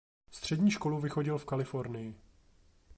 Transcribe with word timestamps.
Střední 0.31 0.71
školu 0.71 0.99
vychodil 0.99 1.37
v 1.37 1.45
Kalifornii. 1.45 2.15